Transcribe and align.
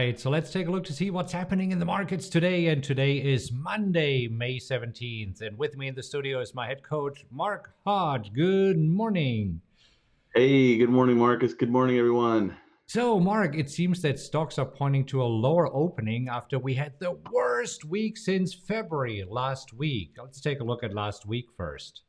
Right, 0.00 0.18
so 0.18 0.30
let's 0.30 0.50
take 0.50 0.66
a 0.66 0.70
look 0.70 0.84
to 0.84 0.94
see 0.94 1.10
what's 1.10 1.30
happening 1.30 1.72
in 1.72 1.78
the 1.78 1.84
markets 1.84 2.30
today. 2.30 2.68
And 2.68 2.82
today 2.82 3.18
is 3.18 3.52
Monday, 3.52 4.28
May 4.28 4.56
17th. 4.56 5.42
And 5.42 5.58
with 5.58 5.76
me 5.76 5.88
in 5.88 5.94
the 5.94 6.02
studio 6.02 6.40
is 6.40 6.54
my 6.54 6.66
head 6.66 6.82
coach, 6.82 7.26
Mark 7.30 7.74
Hodge. 7.84 8.32
Good 8.32 8.78
morning. 8.78 9.60
Hey, 10.34 10.78
good 10.78 10.88
morning, 10.88 11.18
Marcus. 11.18 11.52
Good 11.52 11.68
morning, 11.68 11.98
everyone. 11.98 12.56
So, 12.86 13.20
Mark, 13.20 13.54
it 13.54 13.68
seems 13.68 14.00
that 14.00 14.18
stocks 14.18 14.58
are 14.58 14.64
pointing 14.64 15.04
to 15.04 15.22
a 15.22 15.24
lower 15.24 15.68
opening 15.70 16.28
after 16.28 16.58
we 16.58 16.72
had 16.72 16.94
the 16.98 17.18
worst 17.30 17.84
week 17.84 18.16
since 18.16 18.54
February 18.54 19.22
last 19.28 19.74
week. 19.74 20.14
Let's 20.16 20.40
take 20.40 20.60
a 20.60 20.64
look 20.64 20.82
at 20.82 20.94
last 20.94 21.26
week 21.26 21.48
first. 21.58 22.04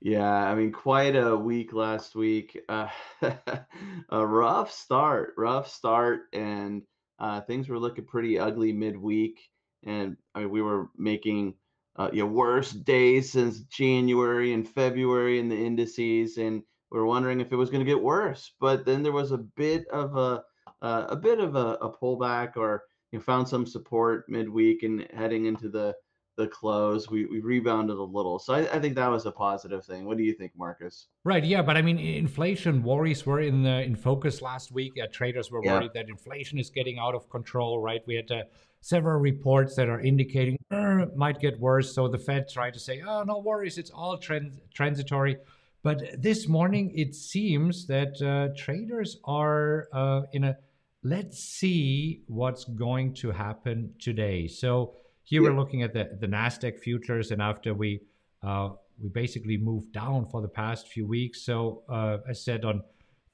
Yeah, 0.00 0.24
I 0.50 0.54
mean, 0.54 0.72
quite 0.72 1.14
a 1.14 1.36
week 1.36 1.72
last 1.72 2.14
week. 2.14 2.58
Uh, 2.68 2.88
a 4.08 4.26
rough 4.26 4.70
start, 4.72 5.34
rough 5.36 5.68
start, 5.68 6.22
and 6.32 6.82
uh, 7.18 7.42
things 7.42 7.68
were 7.68 7.78
looking 7.78 8.06
pretty 8.06 8.38
ugly 8.38 8.72
midweek. 8.72 9.38
And 9.84 10.16
I 10.34 10.40
mean, 10.40 10.50
we 10.50 10.62
were 10.62 10.88
making 10.96 11.54
uh, 11.96 12.10
worst 12.24 12.84
days 12.84 13.32
since 13.32 13.60
January 13.64 14.54
and 14.54 14.66
February 14.66 15.38
in 15.38 15.50
the 15.50 15.56
indices, 15.56 16.38
and 16.38 16.62
we 16.90 16.98
were 16.98 17.06
wondering 17.06 17.40
if 17.40 17.52
it 17.52 17.56
was 17.56 17.68
going 17.68 17.84
to 17.84 17.90
get 17.90 18.02
worse. 18.02 18.54
But 18.58 18.86
then 18.86 19.02
there 19.02 19.12
was 19.12 19.32
a 19.32 19.38
bit 19.38 19.86
of 19.88 20.16
a 20.16 20.42
uh, 20.80 21.06
a 21.10 21.16
bit 21.16 21.40
of 21.40 21.56
a, 21.56 21.74
a 21.82 21.92
pullback, 21.92 22.56
or 22.56 22.84
you 23.12 23.18
know, 23.18 23.22
found 23.22 23.46
some 23.46 23.66
support 23.66 24.24
midweek 24.30 24.82
and 24.82 25.06
heading 25.12 25.44
into 25.44 25.68
the 25.68 25.94
the 26.36 26.46
close. 26.46 27.10
We, 27.10 27.26
we 27.26 27.40
rebounded 27.40 27.96
a 27.96 28.02
little. 28.02 28.38
So 28.38 28.54
I, 28.54 28.60
I, 28.72 28.78
think 28.78 28.94
that 28.94 29.08
was 29.08 29.26
a 29.26 29.32
positive 29.32 29.84
thing. 29.84 30.04
What 30.04 30.16
do 30.16 30.22
you 30.22 30.32
think, 30.32 30.52
Marcus? 30.56 31.08
Right. 31.24 31.44
Yeah. 31.44 31.62
But 31.62 31.76
I 31.76 31.82
mean, 31.82 31.98
inflation 31.98 32.82
worries 32.82 33.26
were 33.26 33.40
in 33.40 33.62
the, 33.62 33.82
in 33.82 33.94
focus 33.94 34.40
last 34.40 34.72
week. 34.72 34.92
Uh, 35.00 35.06
traders 35.12 35.50
were 35.50 35.60
yeah. 35.64 35.74
worried 35.74 35.90
that 35.94 36.08
inflation 36.08 36.58
is 36.58 36.70
getting 36.70 36.98
out 36.98 37.14
of 37.14 37.28
control, 37.28 37.80
right? 37.80 38.00
We 38.06 38.16
had 38.16 38.30
uh, 38.30 38.42
several 38.80 39.20
reports 39.20 39.74
that 39.76 39.88
are 39.88 40.00
indicating 40.00 40.58
uh, 40.70 41.06
might 41.14 41.40
get 41.40 41.58
worse. 41.60 41.94
So 41.94 42.08
the 42.08 42.18
Fed 42.18 42.48
tried 42.48 42.74
to 42.74 42.80
say, 42.80 43.02
oh, 43.06 43.22
no 43.22 43.38
worries. 43.38 43.76
It's 43.78 43.90
all 43.90 44.16
trans- 44.16 44.60
transitory. 44.74 45.36
But 45.82 46.22
this 46.22 46.46
morning, 46.46 46.92
it 46.94 47.14
seems 47.14 47.86
that 47.86 48.20
uh, 48.20 48.54
traders 48.56 49.18
are 49.24 49.88
uh, 49.92 50.22
in 50.32 50.44
a 50.44 50.56
let's 51.02 51.38
see 51.38 52.22
what's 52.26 52.64
going 52.64 53.14
to 53.14 53.30
happen 53.30 53.94
today. 53.98 54.46
So 54.46 54.94
here 55.22 55.42
yeah. 55.42 55.50
we're 55.50 55.56
looking 55.56 55.82
at 55.82 55.92
the, 55.92 56.16
the 56.20 56.26
Nasdaq 56.26 56.78
futures, 56.78 57.30
and 57.30 57.40
after 57.40 57.74
we 57.74 58.00
uh, 58.42 58.70
we 58.98 59.08
basically 59.08 59.56
moved 59.56 59.92
down 59.92 60.26
for 60.26 60.42
the 60.42 60.48
past 60.48 60.88
few 60.88 61.06
weeks. 61.06 61.42
So 61.42 61.82
uh, 61.88 62.18
I 62.28 62.32
said 62.32 62.64
on 62.64 62.82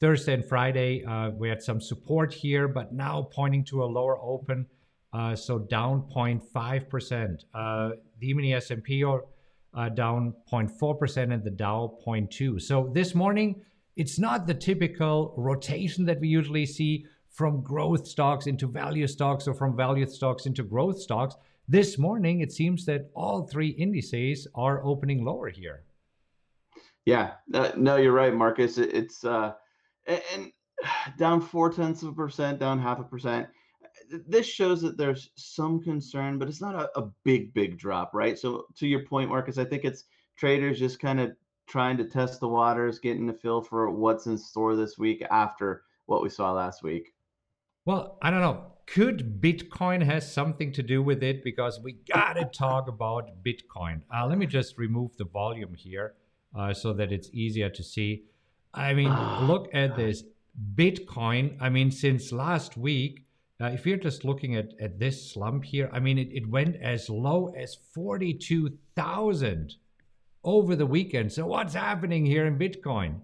Thursday 0.00 0.34
and 0.34 0.44
Friday 0.44 1.04
uh, 1.04 1.30
we 1.30 1.48
had 1.48 1.62
some 1.62 1.80
support 1.80 2.32
here, 2.32 2.68
but 2.68 2.92
now 2.92 3.28
pointing 3.32 3.64
to 3.66 3.82
a 3.82 3.86
lower 3.86 4.18
open. 4.20 4.66
Uh, 5.12 5.34
so 5.34 5.58
down 5.58 6.02
0.5 6.14 6.88
percent. 6.88 7.44
Uh, 7.54 7.90
the 8.20 8.34
mini 8.34 8.54
S&P 8.54 9.02
are 9.04 9.24
uh, 9.74 9.88
down 9.88 10.34
0.4 10.52 10.98
percent, 10.98 11.32
and 11.32 11.42
the 11.42 11.50
Dow 11.50 11.96
0.2. 12.06 12.60
So 12.60 12.90
this 12.92 13.14
morning 13.14 13.62
it's 13.96 14.18
not 14.18 14.46
the 14.46 14.54
typical 14.54 15.34
rotation 15.38 16.04
that 16.04 16.20
we 16.20 16.28
usually 16.28 16.66
see 16.66 17.06
from 17.30 17.62
growth 17.62 18.06
stocks 18.06 18.46
into 18.46 18.66
value 18.66 19.06
stocks 19.06 19.48
or 19.48 19.54
from 19.54 19.76
value 19.76 20.06
stocks 20.06 20.46
into 20.46 20.62
growth 20.62 21.00
stocks. 21.00 21.34
This 21.68 21.98
morning, 21.98 22.40
it 22.40 22.52
seems 22.52 22.84
that 22.86 23.10
all 23.14 23.42
three 23.42 23.70
indices 23.70 24.46
are 24.54 24.84
opening 24.84 25.24
lower 25.24 25.48
here. 25.48 25.82
Yeah, 27.04 27.32
uh, 27.54 27.72
no, 27.76 27.96
you're 27.96 28.12
right, 28.12 28.32
Marcus. 28.32 28.78
It, 28.78 28.94
it's 28.94 29.24
uh, 29.24 29.54
and 30.06 30.52
down 31.18 31.40
four 31.40 31.72
tenths 31.72 32.02
of 32.02 32.10
a 32.10 32.12
percent, 32.12 32.60
down 32.60 32.78
half 32.78 33.00
a 33.00 33.04
percent. 33.04 33.48
This 34.28 34.46
shows 34.46 34.80
that 34.82 34.96
there's 34.96 35.30
some 35.34 35.82
concern, 35.82 36.38
but 36.38 36.46
it's 36.46 36.60
not 36.60 36.76
a, 36.76 36.98
a 36.98 37.10
big, 37.24 37.52
big 37.52 37.78
drop, 37.78 38.14
right? 38.14 38.38
So, 38.38 38.66
to 38.76 38.86
your 38.86 39.04
point, 39.04 39.30
Marcus, 39.30 39.58
I 39.58 39.64
think 39.64 39.84
it's 39.84 40.04
traders 40.36 40.78
just 40.78 41.00
kind 41.00 41.18
of 41.18 41.32
trying 41.66 41.96
to 41.96 42.04
test 42.04 42.38
the 42.38 42.48
waters, 42.48 43.00
getting 43.00 43.28
a 43.28 43.34
feel 43.34 43.60
for 43.60 43.90
what's 43.90 44.26
in 44.26 44.38
store 44.38 44.76
this 44.76 44.98
week 44.98 45.24
after 45.32 45.82
what 46.06 46.22
we 46.22 46.28
saw 46.28 46.52
last 46.52 46.84
week. 46.84 47.12
Well, 47.86 48.18
I 48.22 48.30
don't 48.30 48.40
know 48.40 48.75
could 48.86 49.40
Bitcoin 49.40 50.02
has 50.02 50.32
something 50.32 50.72
to 50.72 50.82
do 50.82 51.02
with 51.02 51.22
it? 51.22 51.42
Because 51.42 51.80
we 51.82 51.98
gotta 52.12 52.44
talk 52.44 52.88
about 52.88 53.42
Bitcoin. 53.44 54.02
Uh, 54.14 54.26
let 54.26 54.38
me 54.38 54.46
just 54.46 54.78
remove 54.78 55.16
the 55.16 55.24
volume 55.24 55.74
here 55.74 56.14
uh, 56.56 56.72
so 56.72 56.92
that 56.92 57.12
it's 57.12 57.28
easier 57.32 57.68
to 57.68 57.82
see. 57.82 58.24
I 58.72 58.94
mean, 58.94 59.12
look 59.46 59.68
at 59.74 59.96
this 59.96 60.22
Bitcoin. 60.74 61.56
I 61.60 61.68
mean, 61.68 61.90
since 61.90 62.30
last 62.32 62.76
week, 62.76 63.26
uh, 63.60 63.66
if 63.66 63.86
you're 63.86 63.96
just 63.96 64.24
looking 64.24 64.54
at, 64.54 64.72
at 64.80 64.98
this 64.98 65.32
slump 65.32 65.64
here, 65.64 65.88
I 65.92 65.98
mean, 65.98 66.18
it, 66.18 66.28
it 66.32 66.48
went 66.48 66.76
as 66.76 67.08
low 67.08 67.52
as 67.56 67.76
42,000 67.94 69.74
over 70.44 70.76
the 70.76 70.86
weekend. 70.86 71.32
So, 71.32 71.46
what's 71.46 71.74
happening 71.74 72.26
here 72.26 72.46
in 72.46 72.58
Bitcoin? 72.58 73.20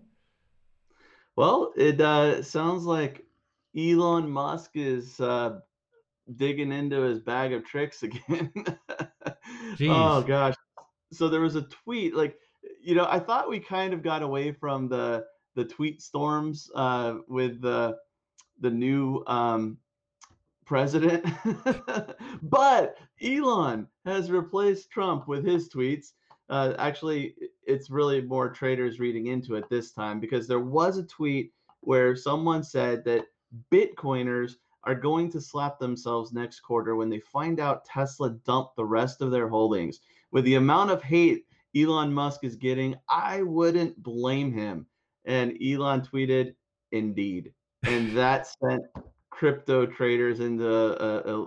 Well, 1.36 1.72
it 1.76 2.00
uh, 2.00 2.42
sounds 2.42 2.84
like 2.84 3.24
Elon 3.76 4.28
Musk 4.30 4.72
is 4.74 5.18
uh, 5.20 5.60
digging 6.36 6.72
into 6.72 7.00
his 7.02 7.20
bag 7.20 7.52
of 7.52 7.64
tricks 7.64 8.02
again. 8.02 8.52
oh 9.82 10.22
gosh. 10.22 10.54
So 11.12 11.28
there 11.28 11.40
was 11.40 11.56
a 11.56 11.62
tweet 11.62 12.14
like 12.14 12.36
you 12.80 12.94
know, 12.94 13.06
I 13.08 13.18
thought 13.18 13.48
we 13.48 13.60
kind 13.60 13.92
of 13.92 14.02
got 14.02 14.22
away 14.22 14.52
from 14.52 14.88
the 14.88 15.24
the 15.54 15.64
tweet 15.64 16.02
storms 16.02 16.70
uh, 16.74 17.16
with 17.28 17.60
the 17.60 17.96
the 18.60 18.70
new 18.70 19.22
um, 19.26 19.78
president, 20.64 21.24
but 22.42 22.96
Elon 23.22 23.86
has 24.04 24.30
replaced 24.30 24.90
Trump 24.90 25.28
with 25.28 25.44
his 25.44 25.68
tweets. 25.68 26.12
Uh, 26.48 26.74
actually, 26.78 27.34
it's 27.66 27.90
really 27.90 28.20
more 28.20 28.50
traders 28.50 29.00
reading 29.00 29.28
into 29.28 29.54
it 29.54 29.68
this 29.68 29.92
time 29.92 30.20
because 30.20 30.46
there 30.46 30.60
was 30.60 30.98
a 30.98 31.04
tweet 31.04 31.52
where 31.80 32.14
someone 32.14 32.62
said 32.62 33.04
that 33.04 33.24
Bitcoiners 33.70 34.56
are 34.84 34.94
going 34.94 35.30
to 35.30 35.40
slap 35.40 35.78
themselves 35.78 36.32
next 36.32 36.60
quarter 36.60 36.96
when 36.96 37.08
they 37.08 37.20
find 37.20 37.60
out 37.60 37.84
Tesla 37.84 38.30
dumped 38.44 38.76
the 38.76 38.84
rest 38.84 39.22
of 39.22 39.30
their 39.30 39.48
holdings. 39.48 40.00
With 40.32 40.44
the 40.44 40.56
amount 40.56 40.90
of 40.90 41.02
hate 41.02 41.44
Elon 41.76 42.12
Musk 42.12 42.44
is 42.44 42.56
getting, 42.56 42.96
I 43.08 43.42
wouldn't 43.42 44.02
blame 44.02 44.52
him. 44.52 44.86
And 45.24 45.56
Elon 45.62 46.02
tweeted, 46.02 46.54
indeed. 46.90 47.52
And 47.84 48.16
that 48.16 48.46
sent 48.62 48.82
crypto 49.30 49.86
traders 49.86 50.40
into 50.40 50.68
a, 50.68 51.42
a 51.42 51.46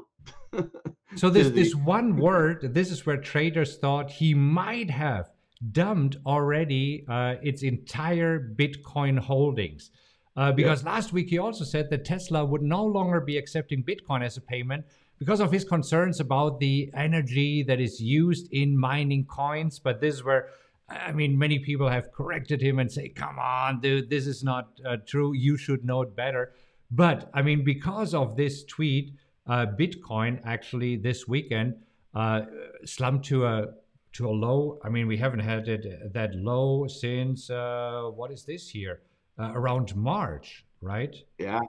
so 1.16 1.30
this 1.30 1.50
this 1.52 1.76
one 1.76 2.18
word 2.18 2.74
this 2.74 2.92
is 2.92 3.06
where 3.06 3.18
traders 3.18 3.78
thought 3.78 4.10
he 4.10 4.34
might 4.34 4.90
have 4.90 5.30
dumped 5.72 6.18
already 6.26 7.06
uh, 7.08 7.36
its 7.44 7.62
entire 7.62 8.54
bitcoin 8.56 9.20
holdings 9.20 9.92
uh, 10.36 10.52
because 10.52 10.84
yeah. 10.84 10.92
last 10.92 11.14
week 11.14 11.30
he 11.30 11.38
also 11.38 11.64
said 11.64 11.90
that 11.90 12.06
Tesla 12.06 12.44
would 12.44 12.62
no 12.62 12.84
longer 12.84 13.22
be 13.22 13.38
accepting 13.38 13.84
Bitcoin 13.84 14.24
as 14.24 14.38
a 14.38 14.42
payment 14.42 14.86
because 15.18 15.40
of 15.40 15.52
his 15.52 15.64
concerns 15.64 16.20
about 16.20 16.60
the 16.60 16.92
energy 16.94 17.64
that 17.64 17.80
is 17.80 18.02
used 18.02 18.52
in 18.52 18.78
mining 18.78 19.26
coins. 19.26 19.80
But 19.80 20.02
this 20.02 20.16
is 20.16 20.24
where, 20.24 20.50
I 20.90 21.14
mean, 21.14 21.38
many 21.38 21.60
people 21.60 21.88
have 21.88 22.12
corrected 22.12 22.62
him 22.62 22.80
and 22.80 22.92
say, 22.92 23.10
come 23.10 23.40
on, 23.40 23.80
dude, 23.80 24.10
this 24.10 24.28
is 24.28 24.44
not 24.44 24.80
uh, 24.86 24.98
true. 25.06 25.34
You 25.34 25.56
should 25.56 25.86
know 25.86 26.02
it 26.02 26.16
better. 26.16 26.54
But 26.92 27.30
I 27.34 27.42
mean, 27.42 27.64
because 27.64 28.14
of 28.14 28.36
this 28.36 28.64
tweet, 28.66 29.14
uh, 29.48 29.68
Bitcoin 29.68 30.42
actually 30.44 30.98
this 30.98 31.28
weekend 31.28 31.76
uh, 32.14 32.42
slumped 32.84 33.26
to 33.28 33.46
a 33.46 33.68
to 34.14 34.28
a 34.28 34.32
low. 34.32 34.80
I 34.84 34.90
mean, 34.90 35.08
we 35.08 35.18
haven't 35.18 35.40
had 35.40 35.68
it 35.68 36.14
that 36.14 36.36
low 36.36 36.88
since 36.88 37.50
uh, 37.50 38.10
what 38.14 38.32
is 38.32 38.46
this 38.46 38.70
here? 38.70 39.02
Uh, 39.40 39.52
around 39.54 39.96
March, 39.96 40.66
right? 40.82 41.16
Yeah. 41.38 41.60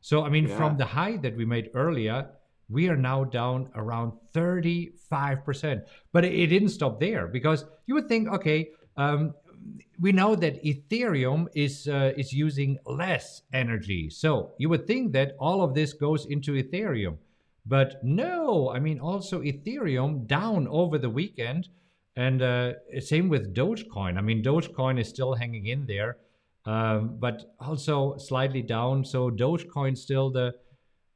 So, 0.00 0.24
I 0.24 0.28
mean, 0.28 0.48
yeah. 0.48 0.56
from 0.56 0.76
the 0.76 0.84
high 0.84 1.16
that 1.18 1.36
we 1.36 1.44
made 1.44 1.70
earlier, 1.74 2.30
we 2.68 2.88
are 2.88 2.96
now 2.96 3.24
down 3.24 3.70
around 3.74 4.12
35%. 4.34 5.82
But 6.12 6.24
it, 6.24 6.46
didn't 6.48 6.68
stop 6.68 7.00
there 7.00 7.26
because 7.26 7.64
you 7.86 7.94
would 7.94 8.08
think, 8.08 8.28
okay, 8.28 8.70
um, 8.96 9.34
we 10.00 10.12
know 10.12 10.36
that 10.36 10.62
Ethereum 10.64 11.46
is 11.54 11.88
uh, 11.88 12.12
is 12.16 12.32
using 12.32 12.78
less 12.86 13.42
energy. 13.52 14.08
So 14.08 14.52
you 14.58 14.68
would 14.68 14.86
think 14.86 15.12
that 15.12 15.34
all 15.38 15.62
of 15.62 15.74
this 15.74 15.92
goes 15.92 16.26
into 16.26 16.52
Ethereum. 16.52 17.16
But 17.66 18.02
no, 18.02 18.70
I 18.70 18.78
mean, 18.78 19.00
also 19.00 19.40
Ethereum 19.40 20.26
down 20.26 20.68
over 20.68 20.98
the 20.98 21.10
weekend. 21.10 21.68
And 22.16 22.42
uh, 22.42 22.72
same 23.00 23.28
with 23.28 23.54
Dogecoin. 23.54 24.16
I 24.18 24.20
mean, 24.20 24.42
Dogecoin 24.42 24.98
is 24.98 25.08
still 25.08 25.34
hanging 25.34 25.66
in 25.66 25.86
there 25.86 26.16
um, 26.68 27.16
but 27.18 27.54
also 27.60 28.18
slightly 28.18 28.60
down. 28.60 29.02
So 29.02 29.30
Dogecoin 29.30 29.96
still 29.96 30.30
the 30.30 30.54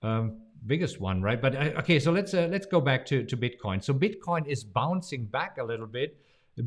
um, 0.01 0.39
biggest 0.67 0.99
one, 0.99 1.21
right? 1.21 1.41
But 1.41 1.55
uh, 1.55 1.81
okay, 1.81 1.99
so 2.01 2.11
let's 2.11 2.33
uh, 2.33 2.49
let's 2.51 2.65
go 2.65 2.81
back 2.81 3.05
to 3.07 3.23
to 3.25 3.37
Bitcoin. 3.37 3.85
So 3.85 3.93
Bitcoin 3.93 4.47
is 4.47 4.65
bouncing 4.65 5.27
back 5.27 5.59
a 5.59 5.65
little 5.65 5.87
bit 5.87 6.17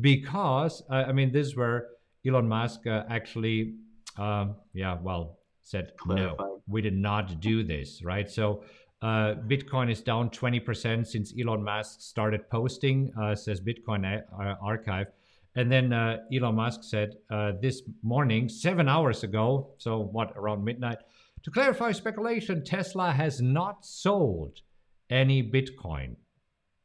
because 0.00 0.84
uh, 0.88 1.04
I 1.08 1.12
mean 1.12 1.32
this 1.32 1.48
is 1.48 1.56
where 1.56 1.88
Elon 2.24 2.48
Musk 2.48 2.86
uh, 2.86 3.02
actually, 3.10 3.74
um, 4.18 4.54
yeah, 4.72 4.96
well, 5.02 5.40
said 5.64 5.92
no, 6.06 6.60
we 6.68 6.80
did 6.80 6.96
not 6.96 7.40
do 7.40 7.64
this, 7.64 8.04
right? 8.04 8.30
So 8.30 8.62
uh, 9.02 9.34
Bitcoin 9.48 9.90
is 9.90 10.00
down 10.00 10.30
20% 10.30 11.06
since 11.06 11.34
Elon 11.38 11.62
Musk 11.62 12.00
started 12.00 12.48
posting, 12.50 13.12
uh, 13.20 13.34
says 13.34 13.60
Bitcoin 13.60 14.22
Archive. 14.62 15.08
And 15.56 15.72
then 15.72 15.92
uh, 15.92 16.18
Elon 16.32 16.54
Musk 16.54 16.84
said 16.84 17.16
uh, 17.30 17.52
this 17.60 17.82
morning, 18.02 18.48
seven 18.48 18.88
hours 18.88 19.24
ago, 19.24 19.70
so 19.78 20.00
what, 20.00 20.32
around 20.36 20.62
midnight, 20.64 20.98
to 21.42 21.50
clarify 21.50 21.92
speculation, 21.92 22.62
Tesla 22.62 23.10
has 23.12 23.40
not 23.40 23.84
sold 23.86 24.60
any 25.08 25.42
Bitcoin. 25.42 26.16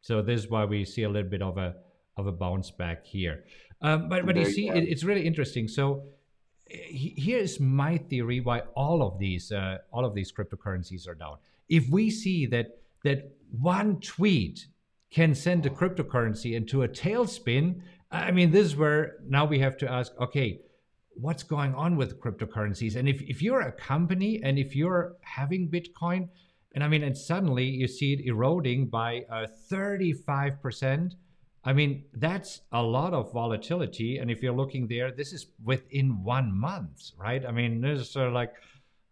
So 0.02 0.22
this 0.22 0.42
is 0.42 0.50
why 0.50 0.66
we 0.66 0.86
see 0.86 1.04
a 1.04 1.10
little 1.10 1.30
bit 1.30 1.42
of 1.42 1.58
a 1.58 1.76
of 2.18 2.28
a 2.28 2.32
bounce 2.32 2.72
back 2.72 3.06
here. 3.06 3.46
Um, 3.82 4.10
but 4.10 4.26
but 4.26 4.36
you 4.36 4.46
see, 4.46 4.70
it, 4.70 4.88
it's 4.88 5.04
really 5.04 5.26
interesting. 5.26 5.68
So 5.68 6.04
here 6.68 7.40
is 7.40 7.60
my 7.60 7.98
theory 7.98 8.40
why 8.40 8.62
all 8.76 9.02
of 9.02 9.20
these 9.20 9.52
uh, 9.52 9.80
all 9.92 10.06
of 10.06 10.14
these 10.16 10.32
cryptocurrencies 10.32 11.08
are 11.08 11.16
down. 11.16 11.38
If 11.70 11.90
we 11.90 12.10
see 12.10 12.46
that 12.48 12.78
that 13.04 13.32
one 13.60 14.00
tweet 14.00 14.68
can 15.10 15.36
send 15.36 15.66
a 15.66 15.70
cryptocurrency 15.70 16.56
into 16.56 16.84
a 16.84 16.88
tailspin, 16.88 17.82
I 18.12 18.31
mean, 18.31 18.52
this 18.52 18.66
is 18.66 18.75
where 18.75 19.16
now 19.28 19.46
we 19.46 19.60
have 19.60 19.78
to 19.78 19.92
ask, 19.92 20.12
okay, 20.19 20.60
what's 21.13 21.44
going 21.44 21.74
on 21.75 21.96
with 21.96 22.19
cryptocurrencies? 22.19 22.96
And 22.96 23.08
if, 23.08 23.22
if 23.22 23.42
you're 23.42 23.62
a 23.62 23.72
company 23.72 24.42
and 24.44 24.60
if 24.60 24.75
you're 24.75 25.16
having 25.22 25.69
Bitcoin, 25.69 26.30
and 26.74 26.84
I 26.84 26.88
mean, 26.88 27.04
and 27.04 27.18
suddenly 27.18 27.66
you 27.66 27.88
see 27.88 28.13
it 28.13 28.25
eroding 28.25 28.88
by 28.88 29.25
uh, 29.30 29.48
35%, 29.72 31.13
I 31.63 31.74
mean, 31.74 32.06
that's 32.13 32.62
a 32.72 32.81
lot 32.81 33.13
of 33.13 33.31
volatility. 33.34 34.18
And 34.18 34.31
if 34.31 34.42
you're 34.42 34.54
looking 34.56 34.88
there, 34.88 35.12
this 35.12 35.31
is 35.31 35.48
within 35.63 36.24
one 36.24 36.52
month, 36.54 37.12
right? 37.18 37.46
I 37.46 37.52
mean, 37.52 37.81
this 37.81 38.00
is 38.00 38.10
sort 38.10 38.28
of 38.28 38.34
like, 38.34 38.54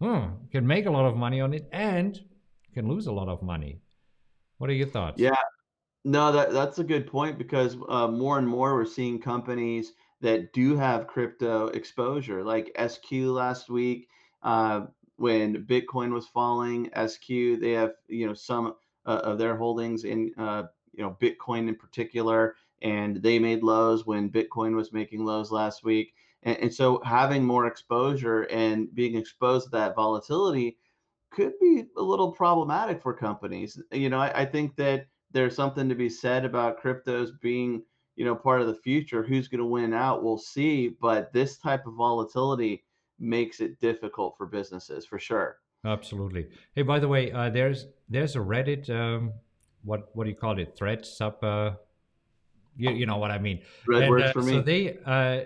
hmm, 0.01 0.27
can 0.51 0.65
make 0.65 0.85
a 0.85 0.91
lot 0.91 1.05
of 1.05 1.15
money 1.15 1.41
on 1.41 1.53
it 1.53 1.67
and 1.71 2.19
can 2.73 2.87
lose 2.87 3.07
a 3.07 3.11
lot 3.11 3.27
of 3.27 3.43
money. 3.43 3.79
What 4.57 4.69
are 4.69 4.73
your 4.73 4.87
thoughts? 4.87 5.21
Yeah, 5.21 5.35
no, 6.05 6.31
that 6.31 6.51
that's 6.51 6.79
a 6.79 6.83
good 6.83 7.07
point 7.07 7.37
because 7.37 7.77
uh, 7.89 8.07
more 8.07 8.37
and 8.37 8.47
more 8.47 8.75
we're 8.75 8.85
seeing 8.85 9.19
companies 9.19 9.93
that 10.21 10.53
do 10.53 10.75
have 10.75 11.07
crypto 11.07 11.67
exposure, 11.67 12.43
like 12.43 12.75
SQ 12.87 13.11
last 13.11 13.69
week. 13.69 14.09
Uh, 14.41 14.85
when 15.17 15.65
Bitcoin 15.65 16.13
was 16.13 16.27
falling, 16.27 16.89
SQ 17.07 17.27
they 17.27 17.71
have 17.71 17.93
you 18.07 18.25
know 18.27 18.33
some 18.33 18.75
uh, 19.05 19.21
of 19.23 19.37
their 19.37 19.55
holdings 19.55 20.05
in 20.05 20.31
uh, 20.37 20.63
you 20.93 21.03
know 21.03 21.17
Bitcoin 21.21 21.67
in 21.67 21.75
particular, 21.75 22.55
and 22.81 23.17
they 23.17 23.37
made 23.37 23.63
lows 23.63 24.05
when 24.05 24.29
Bitcoin 24.29 24.75
was 24.75 24.93
making 24.93 25.25
lows 25.25 25.51
last 25.51 25.83
week. 25.83 26.13
And, 26.43 26.57
and 26.57 26.73
so 26.73 27.01
having 27.03 27.43
more 27.43 27.67
exposure 27.67 28.43
and 28.43 28.93
being 28.95 29.15
exposed 29.15 29.65
to 29.65 29.71
that 29.71 29.95
volatility 29.95 30.77
could 31.31 31.53
be 31.59 31.83
a 31.97 32.01
little 32.01 32.31
problematic 32.31 33.01
for 33.01 33.13
companies. 33.13 33.79
You 33.91 34.09
know, 34.09 34.19
I, 34.19 34.41
I 34.41 34.45
think 34.45 34.75
that 34.77 35.07
there's 35.31 35.55
something 35.55 35.87
to 35.89 35.95
be 35.95 36.09
said 36.09 36.45
about 36.45 36.81
cryptos 36.81 37.31
being 37.41 37.83
you 38.15 38.25
know 38.25 38.35
part 38.35 38.61
of 38.61 38.67
the 38.67 38.75
future 38.75 39.23
who's 39.23 39.47
going 39.47 39.59
to 39.59 39.65
win 39.65 39.93
out 39.93 40.23
we'll 40.23 40.37
see 40.37 40.89
but 41.01 41.31
this 41.33 41.57
type 41.57 41.85
of 41.87 41.93
volatility 41.93 42.83
makes 43.19 43.59
it 43.59 43.79
difficult 43.79 44.35
for 44.37 44.45
businesses 44.45 45.05
for 45.05 45.19
sure. 45.19 45.57
Absolutely. 45.85 46.47
Hey 46.75 46.81
by 46.81 46.99
the 46.99 47.07
way 47.07 47.31
uh, 47.31 47.49
there's 47.49 47.87
there's 48.09 48.35
a 48.35 48.39
reddit 48.39 48.89
um, 48.89 49.33
what 49.83 50.09
what 50.13 50.25
do 50.25 50.29
you 50.29 50.35
call 50.35 50.57
it? 50.59 50.75
Thread 50.75 51.05
sub 51.05 51.43
uh, 51.43 51.71
you, 52.77 52.91
you 52.91 53.05
know 53.05 53.17
what 53.17 53.31
i 53.31 53.39
mean. 53.39 53.61
Red 53.87 54.03
and, 54.03 54.09
works 54.09 54.29
uh, 54.29 54.33
for 54.33 54.41
me. 54.41 54.51
so 54.53 54.61
they 54.61 54.97
uh, 55.05 55.41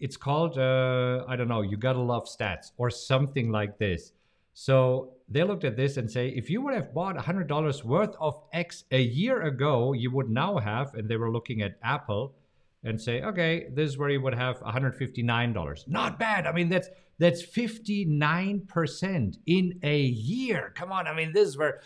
it's 0.00 0.16
called 0.16 0.58
uh, 0.58 1.24
i 1.28 1.36
don't 1.36 1.48
know 1.48 1.62
you 1.62 1.76
gotta 1.76 2.00
love 2.00 2.26
stats 2.26 2.72
or 2.76 2.90
something 2.90 3.50
like 3.50 3.78
this. 3.78 4.12
So 4.52 5.14
they 5.30 5.44
looked 5.44 5.64
at 5.64 5.76
this 5.76 5.96
and 5.96 6.10
say, 6.10 6.28
if 6.28 6.50
you 6.50 6.60
would 6.62 6.74
have 6.74 6.92
bought 6.92 7.16
$100 7.16 7.84
worth 7.84 8.16
of 8.20 8.42
X 8.52 8.82
a 8.90 9.00
year 9.00 9.42
ago, 9.42 9.92
you 9.92 10.10
would 10.10 10.28
now 10.28 10.58
have, 10.58 10.92
and 10.94 11.08
they 11.08 11.16
were 11.16 11.30
looking 11.30 11.62
at 11.62 11.78
Apple 11.84 12.34
and 12.82 13.00
say, 13.00 13.22
okay, 13.22 13.68
this 13.72 13.90
is 13.90 13.96
where 13.96 14.10
you 14.10 14.20
would 14.20 14.34
have 14.34 14.58
$159. 14.60 15.88
Not 15.88 16.18
bad. 16.18 16.48
I 16.48 16.52
mean, 16.52 16.68
that's 16.68 16.88
that's 17.18 17.42
59% 17.42 19.36
in 19.46 19.78
a 19.82 20.00
year. 20.00 20.72
Come 20.74 20.90
on. 20.90 21.06
I 21.06 21.14
mean, 21.14 21.32
this 21.34 21.48
is 21.48 21.58
where 21.58 21.82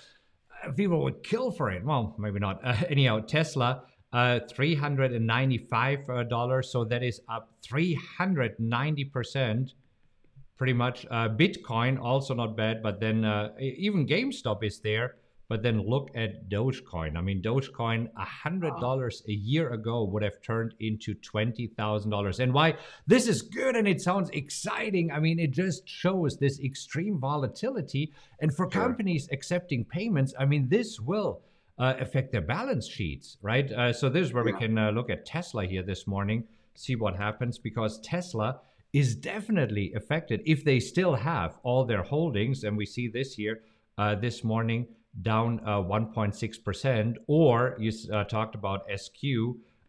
uh, 0.64 0.70
people 0.70 1.02
would 1.02 1.24
kill 1.24 1.50
for 1.50 1.72
it. 1.72 1.84
Well, 1.84 2.14
maybe 2.18 2.38
not. 2.38 2.64
Uh, 2.64 2.76
anyhow, 2.88 3.18
Tesla, 3.18 3.82
uh, 4.12 4.38
$395. 4.48 6.64
So 6.64 6.84
that 6.84 7.02
is 7.02 7.20
up 7.28 7.50
390% 7.66 9.72
pretty 10.56 10.72
much. 10.72 11.06
Uh, 11.10 11.28
Bitcoin 11.28 11.98
also 12.00 12.34
not 12.34 12.56
bad, 12.56 12.82
but 12.82 13.00
then 13.00 13.24
uh, 13.24 13.50
even 13.58 14.06
GameStop 14.06 14.62
is 14.62 14.80
there. 14.80 15.16
But 15.46 15.62
then 15.62 15.86
look 15.86 16.10
at 16.14 16.48
Dogecoin. 16.48 17.18
I 17.18 17.20
mean, 17.20 17.42
Dogecoin, 17.42 18.08
hundred 18.16 18.80
dollars 18.80 19.22
a 19.28 19.32
year 19.32 19.74
ago 19.74 20.04
would 20.04 20.22
have 20.22 20.40
turned 20.40 20.74
into 20.80 21.12
twenty 21.16 21.66
thousand 21.66 22.10
dollars. 22.10 22.40
And 22.40 22.54
why 22.54 22.76
this 23.06 23.28
is 23.28 23.42
good 23.42 23.76
and 23.76 23.86
it 23.86 24.00
sounds 24.00 24.30
exciting. 24.30 25.12
I 25.12 25.20
mean, 25.20 25.38
it 25.38 25.50
just 25.50 25.86
shows 25.86 26.38
this 26.38 26.60
extreme 26.60 27.18
volatility. 27.18 28.10
And 28.40 28.56
for 28.56 28.70
sure. 28.70 28.82
companies 28.82 29.28
accepting 29.32 29.84
payments, 29.84 30.32
I 30.38 30.46
mean, 30.46 30.66
this 30.70 30.98
will 30.98 31.42
uh, 31.78 31.94
affect 32.00 32.32
their 32.32 32.40
balance 32.40 32.88
sheets, 32.88 33.36
right? 33.42 33.70
Uh, 33.70 33.92
so 33.92 34.08
this 34.08 34.26
is 34.26 34.32
where 34.32 34.46
yeah. 34.48 34.54
we 34.54 34.58
can 34.58 34.78
uh, 34.78 34.90
look 34.92 35.10
at 35.10 35.26
Tesla 35.26 35.66
here 35.66 35.82
this 35.82 36.06
morning, 36.06 36.44
see 36.74 36.96
what 36.96 37.16
happens 37.16 37.58
because 37.58 38.00
Tesla 38.00 38.60
is 38.94 39.14
definitely 39.16 39.92
affected 39.94 40.40
if 40.46 40.64
they 40.64 40.80
still 40.80 41.16
have 41.16 41.58
all 41.64 41.84
their 41.84 42.04
holdings. 42.04 42.62
And 42.62 42.76
we 42.76 42.86
see 42.86 43.08
this 43.08 43.34
here 43.34 43.60
uh, 43.98 44.14
this 44.14 44.44
morning 44.44 44.86
down 45.20 45.60
uh, 45.66 45.82
1.6%. 45.82 47.16
Or 47.26 47.76
you 47.78 47.92
uh, 48.12 48.22
talked 48.24 48.54
about 48.54 48.86
SQ 48.96 49.18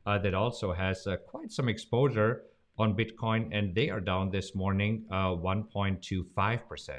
uh, 0.06 0.18
that 0.18 0.34
also 0.34 0.74
has 0.74 1.06
uh, 1.06 1.18
quite 1.18 1.52
some 1.52 1.70
exposure 1.70 2.42
on 2.78 2.94
Bitcoin, 2.98 3.48
and 3.58 3.74
they 3.74 3.90
are 3.90 4.02
down 4.02 4.32
this 4.32 4.54
morning 4.54 5.06
1.25%. 5.10 6.90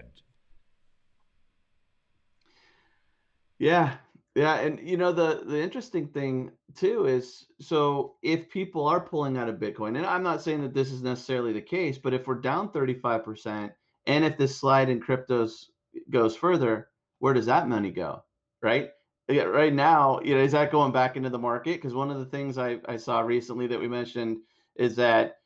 Yeah, 3.58 3.96
yeah, 4.36 4.56
and 4.56 4.86
you 4.86 4.98
know 4.98 5.12
the 5.12 5.44
the 5.46 5.58
interesting 5.58 6.08
thing 6.08 6.50
too 6.74 7.06
is 7.06 7.46
so 7.58 8.16
if 8.22 8.50
people 8.50 8.86
are 8.86 9.00
pulling 9.00 9.38
out 9.38 9.48
of 9.48 9.56
Bitcoin, 9.56 9.96
and 9.96 10.04
I'm 10.04 10.22
not 10.22 10.42
saying 10.42 10.60
that 10.60 10.74
this 10.74 10.92
is 10.92 11.02
necessarily 11.02 11.54
the 11.54 11.62
case, 11.62 11.96
but 11.96 12.12
if 12.12 12.26
we're 12.26 12.34
down 12.34 12.68
35% 12.68 13.72
and 14.06 14.24
if 14.26 14.36
this 14.36 14.54
slide 14.54 14.90
in 14.90 15.00
cryptos 15.00 15.64
goes 16.10 16.36
further, 16.36 16.88
where 17.18 17.32
does 17.32 17.46
that 17.46 17.66
money 17.66 17.90
go? 17.90 18.24
Right? 18.60 18.90
Yeah, 19.26 19.44
right 19.44 19.72
now, 19.72 20.20
you 20.20 20.34
know, 20.34 20.42
is 20.42 20.52
that 20.52 20.70
going 20.70 20.92
back 20.92 21.16
into 21.16 21.30
the 21.30 21.38
market? 21.38 21.76
Because 21.76 21.94
one 21.94 22.10
of 22.10 22.18
the 22.18 22.26
things 22.26 22.58
I, 22.58 22.78
I 22.86 22.98
saw 22.98 23.20
recently 23.20 23.66
that 23.68 23.80
we 23.80 23.88
mentioned 23.88 24.40
is 24.74 24.96
that 24.96 25.38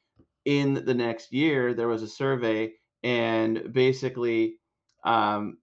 in 0.46 0.74
the 0.84 0.94
next 0.94 1.32
year 1.32 1.74
there 1.74 1.86
was 1.86 2.02
a 2.02 2.08
survey 2.08 2.72
and 3.04 3.72
basically 3.72 4.56
um, 5.04 5.58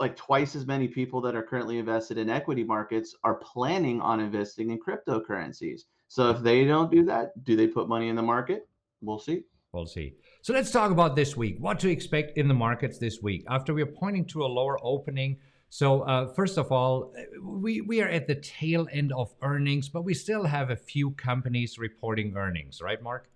like 0.00 0.16
twice 0.16 0.56
as 0.56 0.66
many 0.66 0.88
people 0.88 1.20
that 1.20 1.36
are 1.36 1.42
currently 1.42 1.78
invested 1.78 2.16
in 2.16 2.30
equity 2.30 2.64
markets 2.64 3.14
are 3.22 3.34
planning 3.34 4.00
on 4.00 4.18
investing 4.18 4.70
in 4.70 4.78
cryptocurrencies. 4.80 5.82
So 6.08 6.30
if 6.30 6.42
they 6.42 6.64
don't 6.64 6.90
do 6.90 7.04
that, 7.04 7.44
do 7.44 7.54
they 7.54 7.66
put 7.66 7.88
money 7.88 8.08
in 8.08 8.16
the 8.16 8.22
market? 8.22 8.66
We'll 9.02 9.18
see. 9.18 9.44
We'll 9.72 9.86
see. 9.86 10.14
So 10.42 10.52
let's 10.52 10.72
talk 10.72 10.90
about 10.90 11.14
this 11.14 11.36
week. 11.36 11.56
What 11.60 11.78
to 11.80 11.90
expect 11.90 12.36
in 12.36 12.48
the 12.48 12.54
markets 12.54 12.98
this 12.98 13.20
week 13.22 13.44
after 13.48 13.72
we're 13.74 13.86
pointing 13.86 14.24
to 14.26 14.42
a 14.42 14.46
lower 14.46 14.78
opening. 14.82 15.36
So 15.68 16.00
uh, 16.00 16.32
first 16.34 16.58
of 16.58 16.72
all, 16.72 17.14
we 17.40 17.80
we 17.82 18.02
are 18.02 18.08
at 18.08 18.26
the 18.26 18.34
tail 18.34 18.88
end 18.90 19.12
of 19.12 19.32
earnings, 19.42 19.88
but 19.88 20.02
we 20.02 20.14
still 20.14 20.44
have 20.44 20.70
a 20.70 20.76
few 20.76 21.12
companies 21.12 21.78
reporting 21.78 22.34
earnings, 22.36 22.80
right, 22.82 23.00
Mark? 23.00 23.30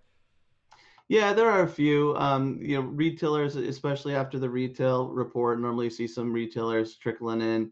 Yeah, 1.09 1.33
there 1.33 1.51
are 1.51 1.63
a 1.63 1.69
few. 1.69 2.17
Um, 2.17 2.59
you 2.61 2.81
know, 2.81 2.89
retailers, 2.89 3.57
especially 3.57 4.15
after 4.15 4.39
the 4.39 4.49
retail 4.49 5.09
report, 5.09 5.61
normally 5.61 5.91
see 5.91 6.07
some 6.07 6.33
retailers 6.33 6.97
trickling 6.97 7.43
in. 7.43 7.71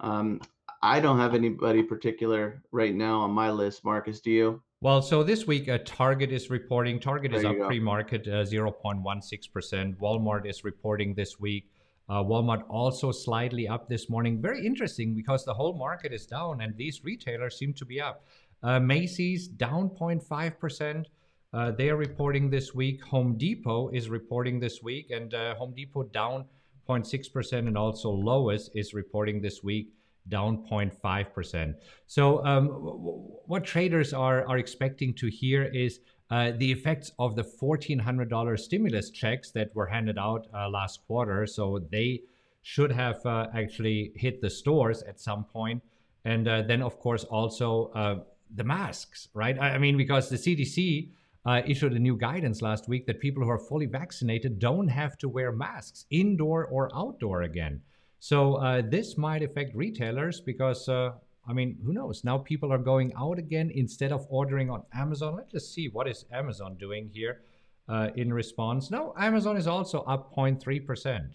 Um, 0.00 0.40
I 0.82 1.00
don't 1.00 1.18
have 1.18 1.34
anybody 1.34 1.82
particular 1.82 2.62
right 2.70 2.94
now 2.94 3.20
on 3.20 3.30
my 3.30 3.50
list. 3.50 3.84
Marcus, 3.84 4.20
do 4.20 4.30
you? 4.30 4.62
Well, 4.80 5.02
so 5.02 5.24
this 5.24 5.46
week, 5.46 5.68
uh, 5.68 5.78
Target 5.84 6.30
is 6.30 6.50
reporting. 6.50 7.00
Target 7.00 7.34
is 7.34 7.44
up 7.44 7.56
pre-market 7.66 8.28
uh, 8.28 8.44
0.16%. 8.44 9.96
Walmart 9.96 10.46
is 10.48 10.62
reporting 10.62 11.14
this 11.14 11.40
week. 11.40 11.68
Uh, 12.08 12.22
Walmart 12.22 12.62
also 12.70 13.10
slightly 13.10 13.66
up 13.66 13.88
this 13.88 14.08
morning. 14.08 14.40
Very 14.40 14.64
interesting 14.64 15.14
because 15.14 15.44
the 15.44 15.52
whole 15.52 15.76
market 15.76 16.12
is 16.12 16.26
down 16.26 16.60
and 16.60 16.76
these 16.76 17.02
retailers 17.02 17.58
seem 17.58 17.72
to 17.74 17.84
be 17.84 18.00
up. 18.00 18.24
Uh, 18.62 18.78
Macy's 18.78 19.48
down 19.48 19.90
0.5%. 19.90 21.06
Uh, 21.52 21.70
they 21.70 21.88
are 21.88 21.96
reporting 21.96 22.50
this 22.50 22.74
week. 22.74 23.02
Home 23.04 23.36
Depot 23.36 23.88
is 23.88 24.08
reporting 24.10 24.60
this 24.60 24.82
week, 24.82 25.10
and 25.10 25.32
uh, 25.32 25.54
Home 25.54 25.72
Depot 25.74 26.02
down 26.04 26.44
0.6%, 26.88 27.52
and 27.52 27.76
also 27.76 28.10
Lowe's 28.10 28.70
is 28.74 28.92
reporting 28.92 29.40
this 29.40 29.62
week 29.62 29.88
down 30.28 30.66
0.5%. 30.70 31.74
So, 32.06 32.44
um, 32.44 32.66
what 32.66 33.64
traders 33.64 34.12
are, 34.12 34.46
are 34.46 34.58
expecting 34.58 35.14
to 35.14 35.28
hear 35.28 35.64
is 35.64 36.00
uh, 36.30 36.52
the 36.56 36.70
effects 36.70 37.12
of 37.18 37.34
the 37.34 37.42
$1,400 37.42 38.58
stimulus 38.58 39.08
checks 39.08 39.50
that 39.52 39.74
were 39.74 39.86
handed 39.86 40.18
out 40.18 40.46
uh, 40.52 40.68
last 40.68 41.00
quarter. 41.06 41.46
So 41.46 41.78
they 41.90 42.20
should 42.60 42.92
have 42.92 43.24
uh, 43.24 43.46
actually 43.54 44.12
hit 44.14 44.42
the 44.42 44.50
stores 44.50 45.02
at 45.04 45.18
some 45.18 45.44
point. 45.44 45.82
And 46.26 46.46
uh, 46.46 46.62
then, 46.62 46.82
of 46.82 46.98
course, 46.98 47.24
also 47.24 48.24
the 48.54 48.64
masks, 48.64 49.28
right? 49.32 49.58
I 49.58 49.78
mean, 49.78 49.96
because 49.96 50.28
the 50.28 50.36
CDC 50.36 51.08
uh, 51.48 51.62
issued 51.66 51.92
a 51.92 51.98
new 51.98 52.16
guidance 52.16 52.62
last 52.62 52.88
week 52.88 53.06
that 53.06 53.20
people 53.20 53.42
who 53.42 53.50
are 53.50 53.58
fully 53.70 53.86
vaccinated 53.86 54.58
don't 54.58 54.88
have 54.88 55.16
to 55.18 55.28
wear 55.28 55.50
masks 55.52 56.04
indoor 56.10 56.66
or 56.66 56.90
outdoor 56.94 57.42
again. 57.42 57.80
So 58.20 58.38
this 58.90 59.16
might 59.16 59.42
affect 59.42 59.76
retailers 59.76 60.40
because 60.40 60.88
I 61.48 61.54
mean, 61.54 61.78
who 61.82 61.94
knows? 61.94 62.24
Now 62.24 62.38
people 62.38 62.70
are 62.72 62.78
going 62.78 63.12
out 63.16 63.38
again 63.38 63.72
instead 63.74 64.12
of 64.12 64.26
ordering 64.28 64.68
on 64.68 64.82
Amazon. 64.92 65.36
Let's 65.36 65.52
just 65.52 65.72
see 65.72 65.88
what 65.88 66.06
is 66.06 66.26
Amazon 66.30 66.76
doing 66.78 67.08
here 67.12 67.40
uh, 67.88 68.08
in 68.16 68.32
response. 68.32 68.90
No, 68.90 69.14
Amazon 69.18 69.56
is 69.56 69.66
also 69.66 70.02
up 70.02 70.34
0.3%. 70.34 71.30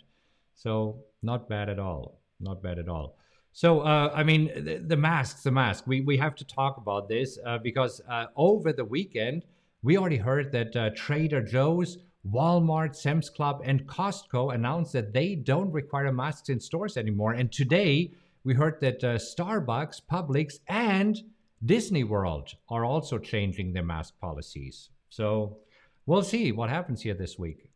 So 0.53 1.00
not 1.24 1.50
bad 1.50 1.67
at 1.67 1.79
all. 1.79 2.20
Not 2.39 2.62
bad 2.62 2.77
at 2.77 2.88
all. 2.88 3.17
So, 3.53 3.82
uh, 3.82 4.12
I 4.13 4.24
mean, 4.24 4.51
the, 4.55 4.84
the, 4.86 4.98
masks, 4.98 5.43
the 5.43 5.51
mask, 5.51 5.86
we, 5.88 6.01
we 6.01 6.17
have 6.17 6.36
to 6.36 6.46
talk 6.46 6.77
about 6.77 7.10
this 7.10 7.39
uh, 7.46 7.58
because 7.58 8.01
uh, 8.10 8.25
over 8.36 8.72
the 8.72 8.86
weekend, 8.86 9.43
we 9.83 9.97
already 9.97 10.17
heard 10.17 10.51
that 10.53 10.75
uh, 10.75 10.89
Trader 10.95 11.41
Joe's, 11.41 11.97
Walmart, 12.25 12.95
Sam's 12.95 13.29
Club, 13.29 13.61
and 13.65 13.85
Costco 13.85 14.55
announced 14.55 14.93
that 14.93 15.13
they 15.13 15.35
don't 15.35 15.71
require 15.71 16.11
masks 16.11 16.47
in 16.47 16.59
stores 16.59 16.95
anymore. 16.95 17.33
And 17.33 17.51
today, 17.51 18.13
we 18.45 18.53
heard 18.53 18.79
that 18.79 19.03
uh, 19.03 19.17
Starbucks, 19.17 20.01
Publix, 20.09 20.55
and 20.67 21.19
Disney 21.65 22.05
World 22.05 22.53
are 22.69 22.85
also 22.85 23.17
changing 23.17 23.73
their 23.73 23.83
mask 23.83 24.13
policies. 24.19 24.89
So 25.09 25.57
we'll 26.05 26.23
see 26.23 26.53
what 26.53 26.69
happens 26.69 27.01
here 27.01 27.13
this 27.13 27.37
week. 27.37 27.69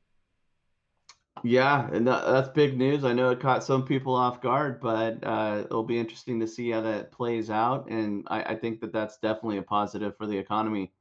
Yeah, 1.44 1.88
and 1.92 2.08
that, 2.08 2.26
that's 2.26 2.50
big 2.50 2.78
news. 2.78 3.04
I 3.04 3.14
know 3.14 3.30
it 3.30 3.40
caught 3.40 3.64
some 3.64 3.86
people 3.86 4.16
off 4.16 4.42
guard, 4.42 4.80
but 4.82 5.20
uh, 5.24 5.64
it'll 5.66 5.84
be 5.84 6.00
interesting 6.00 6.40
to 6.40 6.48
see 6.48 6.72
how 6.72 6.82
that 6.82 7.12
plays 7.12 7.50
out. 7.50 7.90
And 7.90 8.26
I, 8.28 8.44
I 8.44 8.56
think 8.56 8.80
that 8.82 8.92
that's 8.92 9.18
definitely 9.18 9.58
a 9.58 9.64
positive 9.64 10.18
for 10.18 10.26
the 10.26 10.38
economy. 10.38 10.92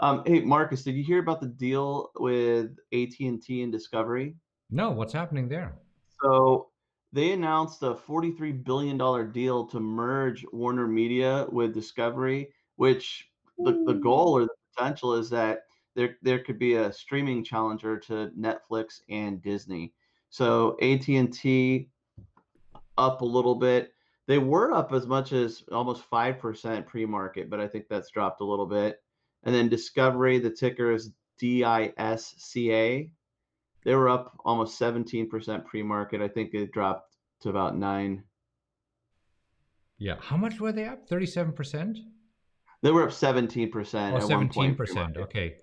Um, 0.00 0.22
hey, 0.26 0.40
Marcus, 0.40 0.84
did 0.84 0.94
you 0.94 1.02
hear 1.02 1.18
about 1.18 1.40
the 1.40 1.48
deal 1.48 2.10
with 2.16 2.76
AT 2.92 3.18
and 3.20 3.42
T 3.42 3.62
and 3.62 3.72
Discovery? 3.72 4.36
No, 4.70 4.90
what's 4.90 5.12
happening 5.12 5.48
there? 5.48 5.74
So 6.22 6.68
they 7.12 7.32
announced 7.32 7.82
a 7.82 7.94
$43 7.94 8.64
billion 8.64 9.32
deal 9.32 9.66
to 9.66 9.80
merge 9.80 10.44
Warner 10.52 10.86
Media 10.86 11.46
with 11.50 11.74
Discovery, 11.74 12.48
which 12.76 13.28
the, 13.58 13.82
the 13.86 13.94
goal 13.94 14.36
or 14.36 14.42
the 14.42 14.48
potential 14.76 15.14
is 15.14 15.30
that 15.30 15.62
there, 15.96 16.16
there 16.22 16.38
could 16.38 16.58
be 16.58 16.74
a 16.74 16.92
streaming 16.92 17.42
challenger 17.42 17.98
to 17.98 18.30
Netflix 18.38 19.00
and 19.08 19.42
Disney. 19.42 19.92
So 20.30 20.76
AT&T 20.80 21.88
up 22.98 23.20
a 23.20 23.24
little 23.24 23.54
bit. 23.54 23.94
They 24.26 24.38
were 24.38 24.72
up 24.72 24.92
as 24.92 25.06
much 25.06 25.32
as 25.32 25.64
almost 25.72 26.08
5% 26.10 26.86
pre-market, 26.86 27.48
but 27.48 27.60
I 27.60 27.66
think 27.66 27.86
that's 27.88 28.10
dropped 28.10 28.42
a 28.42 28.44
little 28.44 28.66
bit. 28.66 29.00
And 29.44 29.54
then 29.54 29.68
Discovery, 29.68 30.38
the 30.38 30.50
ticker 30.50 30.92
is 30.92 31.10
DISCA. 31.40 33.10
They 33.84 33.94
were 33.94 34.08
up 34.08 34.38
almost 34.44 34.78
17% 34.80 35.64
pre-market. 35.64 36.20
I 36.20 36.28
think 36.28 36.54
it 36.54 36.72
dropped 36.72 37.16
to 37.40 37.48
about 37.48 37.76
nine. 37.76 38.24
Yeah. 39.98 40.16
How 40.20 40.36
much 40.36 40.60
were 40.60 40.72
they 40.72 40.86
up? 40.86 41.08
37%? 41.08 41.98
They 42.82 42.90
were 42.90 43.04
up 43.04 43.10
17%. 43.10 43.70
Oh, 43.74 44.28
17%. 44.28 45.16
Okay. 45.16 45.56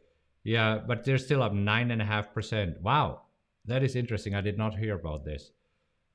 Yeah, 0.44 0.80
but 0.86 1.04
they're 1.04 1.18
still 1.18 1.42
up 1.42 1.54
9.5%. 1.54 2.82
Wow. 2.82 3.22
That 3.66 3.84
is 3.84 3.96
interesting. 3.96 4.36
I 4.36 4.42
did 4.42 4.58
not 4.58 4.78
hear 4.78 4.96
about 4.96 5.26
this. 5.26 5.52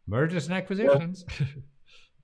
Mergers 0.06 0.46
and 0.46 0.54
acquisitions. 0.54 1.24
Yeah. 1.38 1.46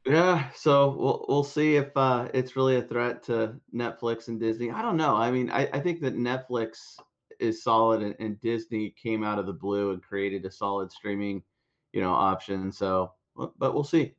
yeah 0.07 0.49
so 0.55 0.97
we'll 0.99 1.25
we'll 1.29 1.45
see 1.45 1.77
if 1.77 1.95
uh, 1.97 2.29
it's 2.33 2.57
really 2.57 2.77
a 2.77 2.83
threat 2.83 3.23
to 3.25 3.55
Netflix 3.75 4.29
and 4.29 4.41
Disney. 4.41 4.71
I 4.71 4.83
don't 4.83 4.97
know. 4.97 5.17
I 5.17 5.31
mean, 5.31 5.51
I, 5.51 5.69
I 5.73 5.81
think 5.81 6.01
that 6.01 6.17
Netflix 6.17 6.97
is 7.39 7.63
solid 7.63 8.03
and, 8.03 8.15
and 8.19 8.41
Disney 8.41 8.95
came 9.01 9.23
out 9.23 9.39
of 9.39 9.47
the 9.47 9.53
blue 9.53 9.91
and 9.91 10.03
created 10.03 10.45
a 10.45 10.51
solid 10.51 10.91
streaming, 10.91 11.43
you 11.93 12.01
know, 12.01 12.13
option. 12.13 12.73
So, 12.73 13.13
but 13.37 13.75
we'll 13.75 13.85
see. 13.85 14.15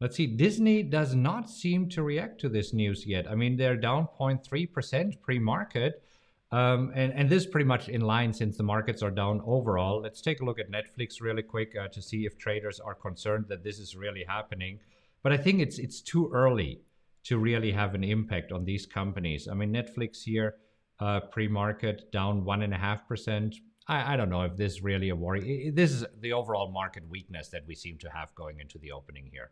Let's 0.00 0.16
see. 0.16 0.26
Disney 0.26 0.82
does 0.82 1.14
not 1.14 1.48
seem 1.48 1.88
to 1.90 2.02
react 2.02 2.40
to 2.40 2.48
this 2.48 2.72
news 2.72 3.06
yet. 3.06 3.30
I 3.30 3.36
mean, 3.36 3.56
they're 3.56 3.76
down 3.76 4.08
0.3% 4.18 5.20
pre-market. 5.20 6.02
Um, 6.50 6.92
and, 6.94 7.12
and 7.14 7.30
this 7.30 7.44
is 7.44 7.48
pretty 7.48 7.64
much 7.66 7.88
in 7.88 8.02
line 8.02 8.32
since 8.32 8.56
the 8.56 8.62
markets 8.64 9.00
are 9.02 9.12
down 9.12 9.40
overall. 9.46 10.02
Let's 10.02 10.20
take 10.20 10.40
a 10.40 10.44
look 10.44 10.58
at 10.58 10.70
Netflix 10.70 11.20
really 11.20 11.42
quick 11.42 11.74
uh, 11.80 11.88
to 11.88 12.02
see 12.02 12.26
if 12.26 12.36
traders 12.36 12.80
are 12.80 12.94
concerned 12.94 13.46
that 13.48 13.62
this 13.62 13.78
is 13.78 13.94
really 13.94 14.24
happening. 14.26 14.80
But 15.22 15.32
I 15.32 15.36
think 15.36 15.60
it's 15.60 15.78
it's 15.78 16.00
too 16.00 16.30
early 16.32 16.82
to 17.24 17.38
really 17.38 17.72
have 17.72 17.94
an 17.94 18.04
impact 18.04 18.52
on 18.52 18.64
these 18.64 18.86
companies. 18.86 19.48
I 19.48 19.54
mean, 19.54 19.72
Netflix 19.72 20.22
here 20.24 20.56
uh, 21.00 21.20
pre-market 21.20 22.10
down 22.12 22.44
one 22.44 22.62
and 22.62 22.74
a 22.74 22.78
half 22.78 23.06
percent. 23.06 23.56
I, 23.88 24.16
don't 24.16 24.30
know 24.30 24.42
if 24.42 24.56
this 24.56 24.74
is 24.74 24.82
really 24.82 25.08
a 25.08 25.16
worry. 25.16 25.70
This 25.74 25.90
is 25.90 26.04
the 26.20 26.32
overall 26.32 26.70
market 26.70 27.02
weakness 27.10 27.48
that 27.48 27.66
we 27.66 27.74
seem 27.74 27.98
to 27.98 28.08
have 28.10 28.32
going 28.36 28.60
into 28.60 28.78
the 28.78 28.92
opening 28.92 29.28
here. 29.30 29.50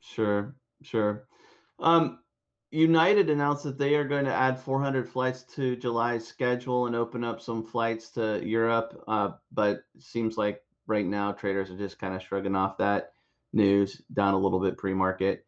Sure, 0.00 0.56
sure. 0.82 1.28
Um, 1.78 2.20
United 2.70 3.28
announced 3.28 3.64
that 3.64 3.78
they 3.78 3.94
are 3.94 4.04
going 4.04 4.24
to 4.24 4.32
add 4.32 4.58
400 4.58 5.06
flights 5.06 5.42
to 5.54 5.76
July's 5.76 6.26
schedule 6.26 6.86
and 6.86 6.96
open 6.96 7.22
up 7.22 7.42
some 7.42 7.62
flights 7.62 8.08
to 8.12 8.40
Europe. 8.42 9.04
Uh, 9.06 9.32
but 9.52 9.84
seems 9.98 10.38
like 10.38 10.62
right 10.86 11.06
now 11.06 11.32
traders 11.32 11.70
are 11.70 11.76
just 11.76 11.98
kind 11.98 12.14
of 12.14 12.22
shrugging 12.22 12.56
off 12.56 12.78
that 12.78 13.12
news 13.52 14.02
down 14.12 14.34
a 14.34 14.38
little 14.38 14.60
bit 14.60 14.76
pre-market. 14.76 15.46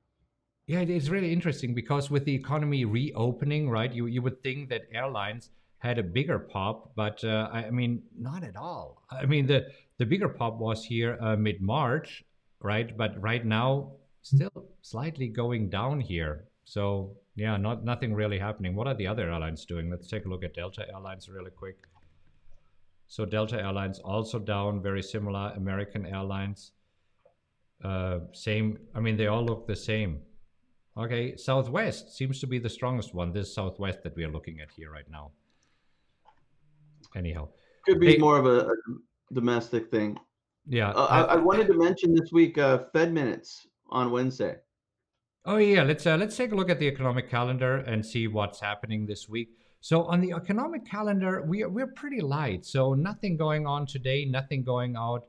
Yeah, 0.67 0.81
it's 0.81 1.09
really 1.09 1.33
interesting 1.33 1.75
because 1.75 2.11
with 2.11 2.25
the 2.25 2.35
economy 2.35 2.85
reopening, 2.85 3.69
right, 3.69 3.93
you, 3.93 4.07
you 4.07 4.23
would 4.23 4.43
think 4.43 4.71
that 4.71 4.83
airlines 4.93 5.51
had 5.79 5.99
a 5.99 6.03
bigger 6.03 6.39
pop, 6.39 6.93
but 6.97 7.23
uh, 7.23 7.51
I 7.53 7.71
mean, 7.71 8.03
not 8.19 8.43
at 8.43 8.57
all. 8.57 9.03
I 9.11 9.27
mean, 9.27 9.47
the, 9.47 9.67
the 9.99 10.07
bigger 10.07 10.31
pop 10.31 10.59
was 10.59 10.85
here 10.85 11.19
uh, 11.21 11.37
mid 11.37 11.61
March, 11.61 12.25
right? 12.61 12.97
But 12.97 13.21
right 13.21 13.45
now, 13.45 13.93
still 14.23 14.65
slightly 14.81 15.29
going 15.29 15.69
down 15.69 16.01
here. 16.01 16.45
So, 16.65 17.15
yeah, 17.37 17.59
not 17.59 17.85
nothing 17.85 18.15
really 18.15 18.39
happening. 18.39 18.75
What 18.75 18.87
are 18.87 18.95
the 18.95 19.07
other 19.07 19.31
airlines 19.31 19.67
doing? 19.67 19.91
Let's 19.91 20.09
take 20.09 20.25
a 20.25 20.29
look 20.29 20.43
at 20.43 20.55
Delta 20.55 20.87
Airlines 20.89 21.29
really 21.29 21.51
quick. 21.51 21.77
So, 23.07 23.27
Delta 23.27 23.61
Airlines 23.61 23.99
also 23.99 24.39
down, 24.39 24.83
very 24.83 25.03
similar. 25.03 25.53
American 25.57 26.07
Airlines, 26.07 26.73
uh, 27.85 28.21
same. 28.33 28.79
I 28.95 29.01
mean, 29.01 29.17
they 29.17 29.27
all 29.27 29.45
look 29.45 29.67
the 29.67 29.77
same. 29.77 30.21
Okay, 30.97 31.37
Southwest 31.37 32.17
seems 32.17 32.41
to 32.41 32.47
be 32.47 32.59
the 32.59 32.71
strongest 32.71 33.15
one. 33.15 33.33
This 33.33 33.55
Southwest 33.55 34.03
that 34.05 34.15
we 34.17 34.25
are 34.25 34.31
looking 34.31 34.61
at 34.61 34.69
here 34.77 34.91
right 34.91 35.11
now. 35.11 35.33
Anyhow, 37.17 37.49
could 37.85 38.01
be 38.01 38.13
hey, 38.13 38.19
more 38.19 38.39
of 38.39 38.47
a, 38.47 38.69
a, 38.69 38.75
domestic 39.33 39.91
thing. 39.91 40.17
Yeah, 40.67 40.91
uh, 40.91 41.07
I, 41.07 41.21
I, 41.35 41.37
wanted 41.37 41.67
to 41.69 41.75
mention 41.75 42.15
this 42.15 42.33
week 42.33 42.59
uh, 42.59 42.85
Fed 42.93 43.13
minutes 43.13 43.67
on 43.91 44.11
Wednesday. 44.11 44.57
Oh 45.45 45.59
yeah, 45.59 45.83
let's 45.83 46.07
uh, 46.07 46.17
let's 46.17 46.37
take 46.37 46.53
a 46.53 46.55
look 46.55 46.71
at 46.71 46.79
the 46.79 46.87
economic 46.87 47.29
calendar 47.29 47.79
and 47.79 48.05
see 48.05 48.29
what's 48.29 48.61
happening 48.61 49.05
this 49.07 49.29
week. 49.29 49.51
So 49.81 50.05
on 50.05 50.21
the 50.23 50.33
economic 50.33 50.87
calendar, 50.87 51.45
we 51.47 51.63
are, 51.63 51.69
we're 51.69 51.89
pretty 51.89 52.23
light. 52.23 52.65
So 52.65 52.95
nothing 52.95 53.37
going 53.37 53.67
on 53.67 53.85
today, 53.85 54.25
nothing 54.25 54.65
going 54.65 54.97
out 54.97 55.25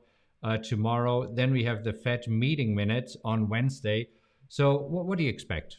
uh, 0.46 0.56
tomorrow. 0.58 1.34
Then 1.34 1.50
we 1.50 1.64
have 1.64 1.82
the 1.82 1.92
Fed 1.92 2.26
meeting 2.28 2.74
minutes 2.74 3.16
on 3.24 3.48
Wednesday. 3.48 4.08
So, 4.48 4.78
what, 4.78 5.06
what 5.06 5.18
do 5.18 5.24
you 5.24 5.30
expect? 5.30 5.78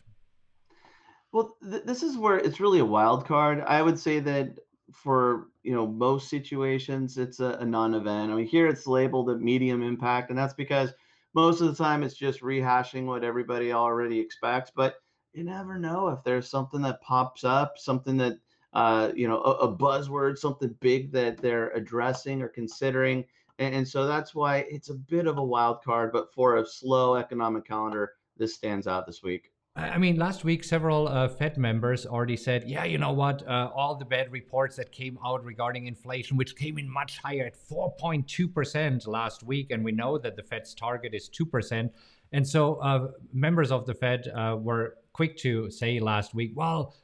Well, 1.32 1.56
th- 1.64 1.84
this 1.84 2.04
is 2.04 2.18
where 2.18 2.38
it's 2.38 2.60
really 2.60 2.80
a 2.80 2.86
wild 2.86 3.26
card. 3.26 3.64
I 3.66 3.82
would 3.82 3.98
say 3.98 4.20
that 4.20 4.58
for 4.94 5.48
you 5.64 5.74
know 5.74 5.88
most 5.88 6.30
situations, 6.30 7.18
it's 7.18 7.40
a, 7.40 7.58
a 7.62 7.66
non-event. 7.66 8.32
I 8.32 8.36
mean, 8.36 8.46
here 8.46 8.68
it's 8.68 8.88
labeled 8.88 9.30
a 9.30 9.38
medium 9.38 9.82
impact, 9.82 10.30
and 10.30 10.38
that's 10.38 10.54
because 10.54 10.92
most 11.34 11.62
of 11.62 11.68
the 11.68 11.84
time 11.84 12.04
it's 12.04 12.16
just 12.16 12.42
rehashing 12.42 13.06
what 13.06 13.24
everybody 13.24 13.72
already 13.72 14.20
expects. 14.20 14.72
But 14.76 14.96
you 15.34 15.46
never 15.46 15.80
know 15.80 16.10
if 16.10 16.24
there's 16.26 16.50
something 16.50 16.82
that 16.82 17.02
pops 17.02 17.46
up, 17.46 17.78
something 17.78 18.18
that 18.18 18.38
uh, 18.74 19.12
you 19.16 19.28
know, 19.28 19.42
a, 19.42 19.52
a 19.52 19.76
buzzword, 19.76 20.38
something 20.38 20.76
big 20.82 21.12
that 21.14 21.38
they're 21.38 21.70
addressing 21.70 22.42
or 22.42 22.50
considering. 22.50 23.24
And, 23.60 23.74
and, 23.74 23.88
so 23.88 24.06
that's 24.06 24.36
why 24.36 24.66
it's 24.70 24.90
a 24.90 24.94
bit 24.94 25.26
of 25.26 25.38
a 25.38 25.44
wild 25.44 25.84
card. 25.84 26.12
But 26.12 26.34
for 26.34 26.58
a 26.58 26.66
slow 26.66 27.16
economic 27.16 27.66
calendar, 27.66 28.14
this 28.38 28.54
stands 28.54 28.88
out 28.88 29.06
this 29.06 29.24
week. 29.24 29.52
I 29.78 30.00
mean, 30.00 30.18
last 30.18 30.44
week, 30.44 30.64
several 30.64 31.08
uh, 31.08 31.28
Fed 31.28 31.56
members 31.56 32.08
already 32.08 32.36
said, 32.36 32.68
yeah, 32.68 32.84
you 32.84 32.98
know 32.98 33.12
what? 33.12 33.48
Uh, 33.48 33.70
all 33.76 33.96
the 33.96 34.06
bad 34.06 34.32
reports 34.32 34.76
that 34.78 34.92
came 34.92 35.20
out 35.24 35.46
regarding 35.46 35.86
inflation, 35.86 36.36
which 36.36 36.56
came 36.56 36.80
in 36.80 36.90
much 36.90 37.20
higher 37.20 37.46
at 37.46 37.56
4.2% 37.56 39.08
last 39.08 39.44
week, 39.44 39.70
and 39.70 39.86
we 39.86 39.92
know 39.92 40.18
that 40.18 40.36
the 40.36 40.42
Fed's 40.42 40.74
target 40.74 41.14
is 41.14 41.30
2%. 41.30 41.92
And 42.32 42.48
so 42.48 42.76
uh, 42.76 43.10
members 43.32 43.72
of 43.72 43.86
the 43.86 43.94
Fed 43.94 44.28
uh, 44.30 44.58
were 44.60 44.96
quick 45.14 45.38
to 45.38 45.70
say 45.70 46.00
last 46.00 46.34
week, 46.34 46.54
well, 46.56 46.96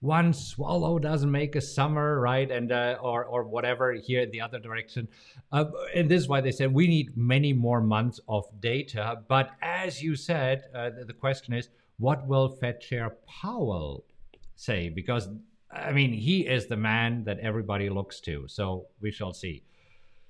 one 0.00 0.32
swallow 0.32 0.98
doesn't 0.98 1.30
make 1.30 1.56
a 1.56 1.60
summer, 1.60 2.20
right? 2.20 2.50
And 2.50 2.70
uh, 2.70 2.98
or 3.02 3.24
or 3.24 3.44
whatever 3.44 3.92
here 3.94 4.22
in 4.22 4.30
the 4.30 4.40
other 4.40 4.58
direction. 4.58 5.08
Uh, 5.50 5.66
and 5.94 6.08
this 6.08 6.22
is 6.22 6.28
why 6.28 6.40
they 6.40 6.52
said 6.52 6.72
we 6.72 6.86
need 6.86 7.16
many 7.16 7.52
more 7.52 7.80
months 7.80 8.20
of 8.28 8.44
data. 8.60 9.22
But 9.28 9.50
as 9.60 10.02
you 10.02 10.14
said, 10.14 10.64
uh, 10.74 10.90
the, 10.90 11.04
the 11.06 11.12
question 11.12 11.52
is, 11.54 11.68
what 11.98 12.26
will 12.26 12.48
Fed 12.48 12.80
Chair 12.80 13.16
Powell 13.26 14.04
say? 14.54 14.88
Because 14.88 15.28
I 15.70 15.92
mean, 15.92 16.12
he 16.12 16.46
is 16.46 16.66
the 16.66 16.76
man 16.76 17.24
that 17.24 17.38
everybody 17.40 17.90
looks 17.90 18.20
to. 18.20 18.46
So 18.48 18.86
we 19.00 19.10
shall 19.10 19.32
see. 19.32 19.64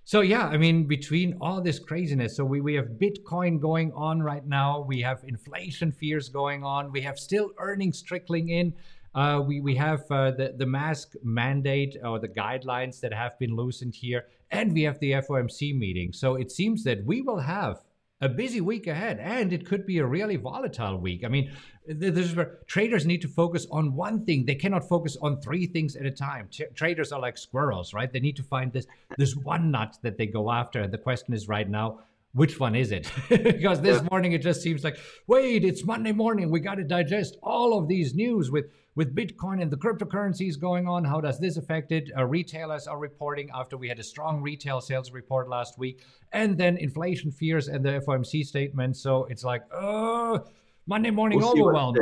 So 0.05 0.23
yeah, 0.23 0.47
I 0.47 0.57
mean, 0.57 0.85
between 0.85 1.37
all 1.39 1.61
this 1.61 1.79
craziness, 1.79 2.35
so 2.35 2.43
we, 2.43 2.63
we 2.63 2.73
have 2.77 2.87
Bitcoin 2.99 3.61
going 3.61 3.93
on 3.93 4.23
right 4.23 4.47
now, 4.47 4.81
we 4.81 5.03
have 5.03 5.23
inflation 5.27 5.93
fears 5.93 6.31
going 6.31 6.65
on, 6.65 6.91
we 6.91 7.03
have 7.03 7.19
still 7.19 7.51
earnings 7.59 8.01
trickling 8.01 8.49
in. 8.49 8.73
Uh, 9.19 9.41
we, 9.41 9.61
we 9.61 9.75
have 9.75 10.05
uh, 10.13 10.31
the, 10.31 10.55
the 10.57 10.65
mask 10.65 11.15
mandate 11.25 11.97
or 12.05 12.21
the 12.21 12.29
guidelines 12.29 13.01
that 13.01 13.13
have 13.13 13.37
been 13.41 13.57
loosened 13.57 13.93
here, 13.93 14.27
and 14.53 14.73
we 14.73 14.83
have 14.83 14.97
the 15.01 15.11
FOMC 15.11 15.77
meeting. 15.77 16.13
So 16.13 16.37
it 16.37 16.53
seems 16.53 16.85
that 16.85 17.05
we 17.05 17.21
will 17.23 17.41
have 17.41 17.83
a 18.21 18.29
busy 18.29 18.61
week 18.61 18.87
ahead, 18.87 19.19
and 19.19 19.53
it 19.53 19.67
could 19.67 19.85
be 19.87 19.99
a 19.99 20.07
really 20.07 20.37
volatile 20.37 20.99
week. 20.99 21.25
I 21.25 21.29
mean, 21.29 21.51
this 21.85 22.27
is 22.27 22.37
where 22.37 22.59
traders 22.69 23.07
need 23.07 23.21
to 23.23 23.29
focus 23.29 23.67
on 23.73 23.97
one 23.97 24.25
thing. 24.25 24.45
They 24.45 24.55
cannot 24.55 24.89
focus 24.89 25.17
on 25.21 25.41
three 25.41 25.67
things 25.67 25.97
at 25.97 26.07
a 26.07 26.13
time. 26.13 26.47
T- 26.53 26.67
traders 26.77 27.11
are 27.11 27.21
like 27.21 27.39
squirrels, 27.39 27.93
right? 27.93 28.13
They 28.13 28.21
need 28.21 28.37
to 28.37 28.45
find 28.45 28.73
this 28.73 28.87
this 29.17 29.35
one 29.35 29.73
nut 29.73 29.99
that 30.03 30.17
they 30.17 30.27
go 30.27 30.53
after. 30.53 30.83
And 30.83 30.93
the 30.93 30.99
question 30.99 31.35
is 31.35 31.49
right 31.49 31.69
now, 31.69 32.01
which 32.33 32.61
one 32.61 32.75
is 32.75 32.93
it? 32.93 33.11
because 33.29 33.81
this 33.81 34.01
yeah. 34.01 34.09
morning 34.11 34.33
it 34.33 34.43
just 34.43 34.63
seems 34.63 34.85
like, 34.85 34.99
wait, 35.27 35.65
it's 35.65 35.85
Monday 35.85 36.13
morning. 36.13 36.51
We 36.51 36.61
got 36.61 36.77
to 36.77 36.85
digest 36.85 37.37
all 37.43 37.79
of 37.79 37.89
these 37.89 38.15
news 38.15 38.51
with 38.51 38.67
with 38.99 39.15
Bitcoin 39.15 39.63
and 39.63 39.71
the 39.71 39.77
cryptocurrencies 39.77 40.59
going 40.59 40.89
on, 40.89 41.05
how 41.05 41.21
does 41.21 41.39
this 41.39 41.57
affect 41.57 41.93
it? 41.93 42.11
Uh, 42.17 42.25
retailers 42.25 42.89
are 42.89 42.99
reporting 42.99 43.49
after 43.55 43.77
we 43.77 43.89
had 43.89 44.01
a 44.01 44.03
strong 44.03 44.43
retail 44.43 44.81
sales 44.81 45.13
report 45.13 45.49
last 45.49 45.79
week, 45.79 46.03
and 46.33 46.59
then 46.59 46.77
inflation 46.79 47.31
fears 47.31 47.69
and 47.69 47.85
the 47.85 48.01
FOMC 48.01 48.45
statement. 48.45 48.97
So 48.97 49.27
it's 49.27 49.45
like, 49.45 49.63
oh, 49.73 50.45
Monday 50.89 51.13
morning 51.13 51.39
we'll 51.39 51.51
overwhelm. 51.51 51.95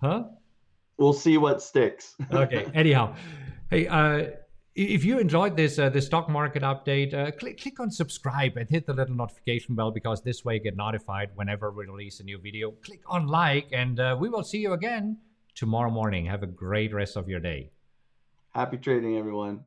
Huh? 0.00 0.26
We'll 0.96 1.12
see 1.12 1.38
what 1.38 1.60
sticks. 1.60 2.14
okay. 2.32 2.70
Anyhow, 2.72 3.16
hey, 3.68 3.88
uh, 3.88 4.30
if 4.74 5.04
you 5.04 5.18
enjoyed 5.18 5.56
this 5.56 5.78
uh, 5.78 6.00
stock 6.00 6.28
market 6.28 6.62
update, 6.62 7.12
uh, 7.12 7.30
click 7.32 7.60
click 7.60 7.78
on 7.78 7.90
subscribe 7.90 8.56
and 8.56 8.68
hit 8.68 8.86
the 8.86 8.94
little 8.94 9.14
notification 9.14 9.74
bell 9.74 9.90
because 9.90 10.22
this 10.22 10.44
way 10.44 10.54
you 10.54 10.60
get 10.60 10.76
notified 10.76 11.30
whenever 11.34 11.70
we 11.70 11.86
release 11.86 12.20
a 12.20 12.24
new 12.24 12.38
video. 12.38 12.70
Click 12.70 13.00
on 13.06 13.26
like, 13.26 13.68
and 13.72 14.00
uh, 14.00 14.16
we 14.18 14.28
will 14.28 14.42
see 14.42 14.58
you 14.58 14.72
again 14.72 15.18
tomorrow 15.54 15.90
morning. 15.90 16.26
Have 16.26 16.42
a 16.42 16.46
great 16.46 16.94
rest 16.94 17.16
of 17.16 17.28
your 17.28 17.40
day. 17.40 17.70
Happy 18.50 18.78
trading, 18.78 19.16
everyone. 19.16 19.64